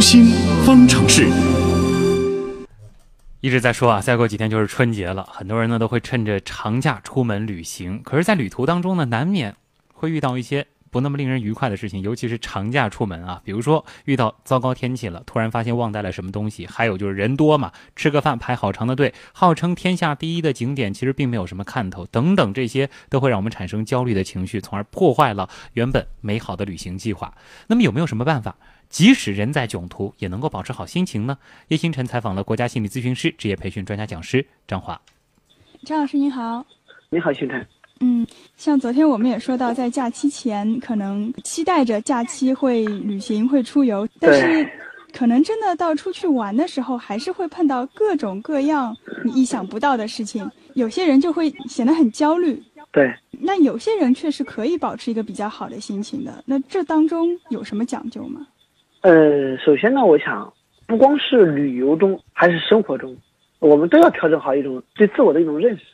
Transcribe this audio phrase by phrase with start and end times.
[0.00, 0.26] 新
[0.64, 1.28] 方程式。
[3.42, 8.02] 一直在说啊，再过几天就是春节了，很多人呢都会趁着长假出门旅行。
[8.02, 9.54] 可是，在旅途当中呢，难免
[9.94, 27.32] 会遇到一些不那么令人愉快的事情，尤其是长假出门啊，比如说遇到糟糕天气了，突然发现忘带了什么东西，还有就是人多嘛，吃个饭排好长的队，号称天下第一的景点其实并没有什么看头，等等，这些都会让我们产生焦虑的情绪，从而破坏了原本美好的旅行计划。
[27.68, 28.56] 那么，有没有什么办法？
[28.88, 31.38] 即使人在囧途，也能够保持好心情呢。
[31.68, 35.00] 叶星辰采访了国家心理咨询师、职业培训专家讲师张华。
[35.84, 36.66] 张老师您好，
[37.08, 37.64] 你好，星辰。
[38.60, 44.68] 嗯，像昨天我们也说到，在假期前可能期待着假期会旅行、会出游，但是
[45.14, 50.48] 可能真的到出去玩的时候，还是会碰到各种各样你意想不到的事情。
[50.74, 52.62] 有些人就会显得很焦虑。
[52.92, 53.10] 对。
[53.42, 56.44] 那有些人却是可以保持一个比较好的心情的。
[56.44, 58.46] 那这当中有什么讲究吗？
[59.00, 60.52] 呃，首先呢，我想，
[60.86, 63.16] 不光是旅游中，还是生活中，
[63.58, 65.84] 我们都要调整好一种对自我的一种认识。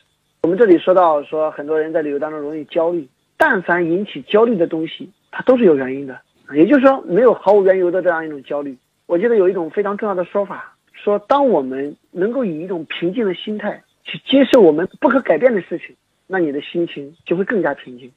[0.47, 6.17] 我们这里说到说，很多人在旅游当中容易焦虑，但凡引起焦虑的东西，它都是有原因的。
[6.53, 8.77] 也就是说，没有毫无缘由的这样一种焦虑。
[9.07, 15.93] 我记得有一种非常重要的说法，说当我们能够以一种平静的心态去接受我们不可改变的事情，
[16.27, 18.09] 那你的心情就会更加平静。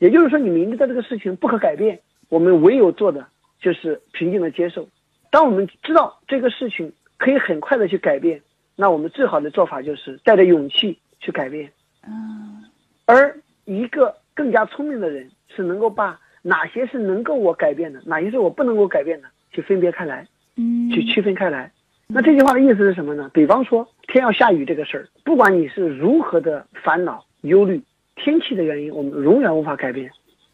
[0.00, 1.96] 也就是说，你明知道这个事情不可改变，
[2.28, 3.24] 我们唯有做的。
[3.60, 4.88] 就是平静的接受。
[5.30, 8.42] 当我们知道这个事情可以很快的去改变，
[8.74, 11.70] 那我们最好的做法就是带着勇气去改变。
[12.06, 12.64] 嗯。
[13.04, 21.70] 而一个更加聪明的人是能够把哪些是能够我改变的，哪些是我不能够改变的，去分别开来，嗯，去区分开来。
[22.08, 23.30] 那这句话的意思是什么呢？
[23.34, 27.82] 比方说天要下雨这个事儿，不管你是如何的烦恼忧虑，
[28.14, 30.10] 天气的原因我们永远无法改变。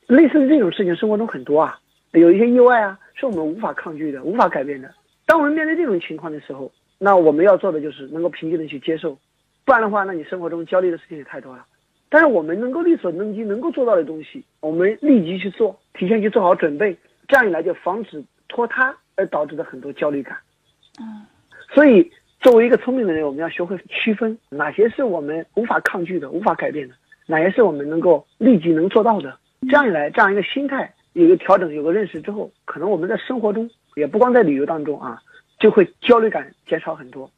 [0.06, 1.78] 类似的这种事情生活中很多啊。
[2.12, 4.90] 有一些意外啊，是我们无法抗拒的、无法改变的。
[5.24, 9.18] 当我们面对这种情况的时候，那我们要做的就是能够平静的去接受，
[9.64, 11.64] 不然的话，那你生活中焦虑的事情也太多了。
[12.08, 16.96] 但是我们能够力所能及、能够做到的东西，我们立即去做，提前去做好准备，
[17.28, 20.36] 这样一来就防止拖沓而导致的很多焦虑感。
[21.00, 21.24] 嗯，
[21.72, 26.94] 所以作为一个聪明的人，我们要学会区分哪些是我们无法抗拒的、无法改变的，
[27.26, 29.38] 哪些是我们能够立即能做到的。
[29.62, 30.92] 这样一来，这样一个心态。
[31.14, 35.22] 有个调整，有个认识之后，可能我们在生活中，也不光在旅游当中啊，
[35.58, 37.30] 就会焦虑感减少很多。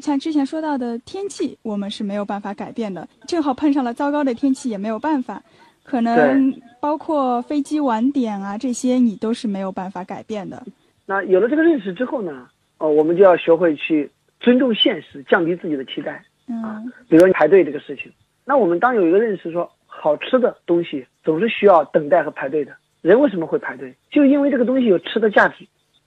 [0.00, 5.42] 像之前说到的天气，我们是没有办法改变的，正好碰上了糟糕的天气，也没有办法。
[5.82, 10.62] 可能包括飞机晚点啊，这些你都是没有办法改变的。
[11.04, 12.46] 那有了这个认识之后呢，
[12.78, 16.22] 哦，我们就要学会去尊重现实，降低自己的期待。
[16.48, 18.12] 嗯，比如说排队这个事情，
[18.44, 22.72] 那我们当有一个认识说，好吃的东西总是需要等待和排队的。
[23.02, 23.92] 人为什么会排队？
[24.10, 25.66] 就因为这个东西有吃的价值。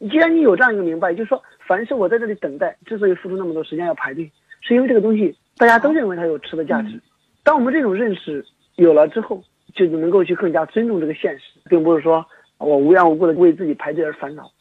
[0.09, 4.29] 既然你有这样一个明白，就是说，凡是我在这里等待，之所以付出那么多时间要排队，
[4.61, 6.99] 是因为这个东西大家都认为它有吃的价值。
[7.41, 9.41] 当我们这种认识有了之后，
[9.73, 12.25] 就能够去更加尊重这个现实，并不是说
[12.57, 14.51] 我无缘无故的为自己排队而烦恼。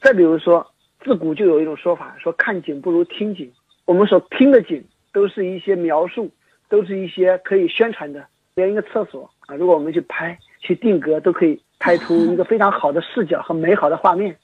[0.00, 0.64] 再比如说，
[1.04, 3.50] 自古就有一种说法，说看景不如听景。
[3.86, 6.30] 我们所听的景都是一些描述，
[6.68, 8.24] 都是一些可以宣传的。
[8.54, 11.60] 连一个厕所啊，如果我们去拍、去定格，都可以。
[11.80, 14.34] 拍出一个非常好的视角和美好的画面。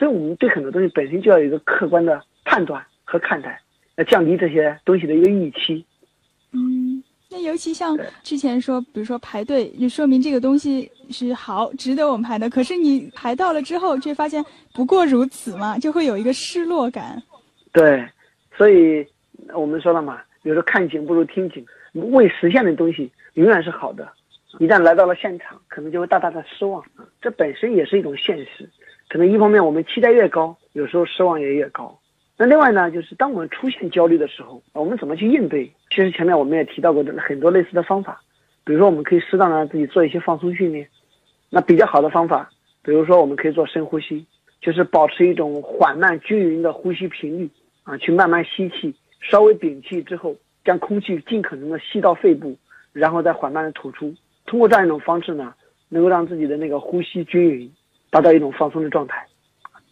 [0.00, 3.60] 嗯，所以我们对很多东西本身就要有一个客观的判断和看待，
[3.96, 5.84] 来降低这些东西的一个预期。
[6.52, 12.48] 嗯，那尤其像之前说，比如说排队，就说明这个东西是好，值得我们排的。
[12.48, 17.22] 可是你排到了之后，却发现不过如此嘛，就会有一个失落感。
[17.72, 18.04] 对，
[18.56, 19.06] 所以
[19.54, 24.08] 我们说了嘛，有时候看景不如听景，未实现的东西永远是好的。
[24.58, 27.06] 一旦来到了现场，可能就会大大的失望啊！
[27.22, 28.68] 这本身也是一种现实。
[29.10, 31.98] 可能一方面我们期待越高，有时候失望也越高。
[32.38, 35.66] 那另外呢，就是当我们出现焦虑的时候，我们怎么去应对？
[35.90, 38.22] 其实前面我们也提到过很多类似的方法，
[38.64, 40.86] 比如说我们可以适当的让自己做一些放松训练。
[41.50, 42.48] 那比较好的方法，
[42.84, 44.24] 比如说我们可以做深呼吸，
[44.60, 47.50] 就是保持一种缓慢均匀的呼吸频率
[47.82, 52.56] 啊，去慢慢吸气，稍微屏气之后，将空气尽可能的吸到肺部，
[52.92, 54.14] 然后再缓慢的吐出。
[54.46, 55.52] 通过这样一种方式呢，
[55.88, 57.70] 能够让自己的那个呼吸均匀，
[58.10, 59.26] 达到一种放松的状态。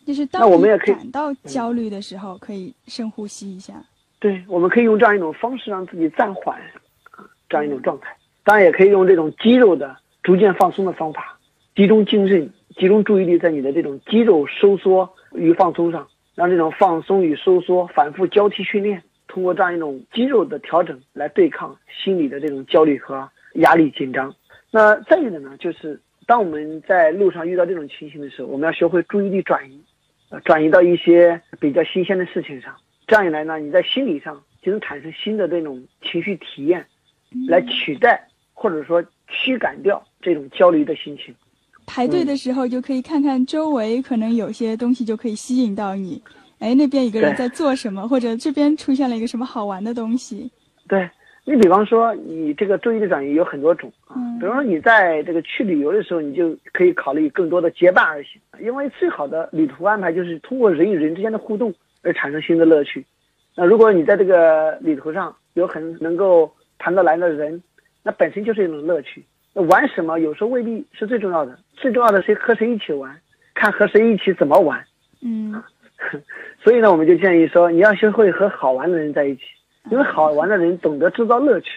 [0.06, 3.74] 就是当我们也可以感到焦虑的时候，可以深呼吸一下。
[4.18, 6.58] 对，我们可以用这样一种方式让自己暂缓，
[7.48, 8.16] 这样一种状态。
[8.42, 11.38] 当然，也可以用这种肌肉的逐渐放松的方法，
[11.76, 19.02] 集中精神、集中注意力在你的这种肌肉收缩与放松上，让这种放松与收缩反复交替训练。
[19.26, 24.34] 通过这样一种肌肉的调整来对抗心理的这种焦虑和压力紧张。
[24.70, 29.82] 那再一个呢，就是当我们在路上遇到这种情形的时候，我们要学会注意力转移。
[30.30, 32.76] 呃转移到一些比较新鲜的事情上。
[33.06, 36.84] 这样一来呢，你在心理上就能产生新的这种情绪体验，
[37.48, 41.34] 来取代或者说驱赶掉这种焦虑的心情。
[41.86, 46.22] 排队的时候就可以看看周围，可能有些东西就可以吸引到你。
[46.58, 50.50] 哎，那边一个人在做什么，或者这边出现了一个什么好玩的东西。
[50.86, 51.08] 对
[51.48, 54.16] 你，比方说你这个注意力转移有很多种啊。
[54.38, 61.72] 比方说你在这个去旅游的时候，你就可以考虑更多的结伴而行，因为最好的旅途安排就是通过人与人之间的互动
[62.02, 63.02] 而产生新的乐趣。
[63.56, 67.62] 那如果你在这个旅途上有很能够谈得来的人，
[68.02, 69.24] 那本身就是一种乐趣。
[69.54, 73.18] 那玩什么有时候未必是最重要的，最重要的是和谁一起玩，
[73.54, 74.84] 看和谁一起怎么玩。
[75.22, 75.62] 嗯。
[76.62, 79.42] 所以呢，我们就建议说，你要学会和好玩的人在一起，
[79.90, 81.70] 因为好玩的人懂得制造乐趣，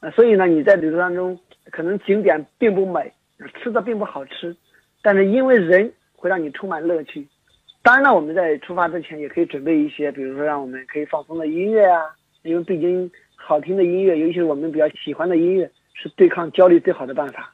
[0.00, 1.38] 啊，所以呢，你在旅途当中，
[1.70, 3.12] 可能景点并不美，
[3.62, 4.54] 吃的并不好吃，
[5.02, 7.26] 但是因为人会让你充满乐趣。
[7.82, 12.02] 当然了，我们在出发之前也可以准备一些，比如说让我们可以放松的音乐啊，
[12.42, 17.52] 因为毕竟好听的音乐，尤其是我们比较喜欢的音乐，是对抗焦虑最好的办法。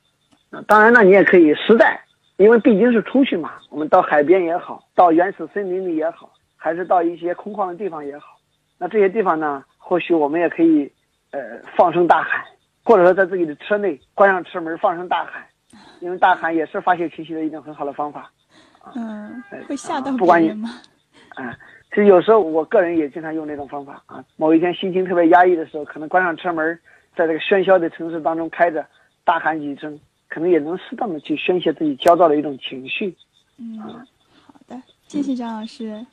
[0.51, 2.01] 啊，当然了，你也可以实在。
[2.37, 8.40] 因为毕竟是出去嘛，我们到海边也好，到原始森林里也好，还是到一些空旷的地方也好，
[8.81, 10.91] 那这些地方呢，或许我们也可以，
[11.33, 12.43] 呃，放声大喊，
[12.83, 15.45] 或者说在自己的车内关上车门放声大喊，
[16.01, 18.33] 因为大喊也是发泄情绪的一种很好的方法。
[18.95, 20.81] 嗯，会吓到别人吗？
[21.35, 21.55] 啊，
[21.91, 24.25] 其实有时候我个人也经常用这种方法啊。
[24.37, 26.81] 某一天心情特别压抑的时候，可能关上车门，
[27.15, 28.85] 在这个喧嚣的城市当中开着，
[29.25, 30.01] 大喊几声。
[30.31, 33.13] 可能也能适当的去宣泄自己焦躁的一种情绪。
[33.59, 36.07] 嗯，好的，谢谢张老师。